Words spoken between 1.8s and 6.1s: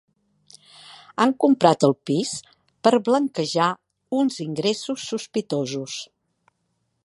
el pis per blanquejar uns ingressos sospitosos.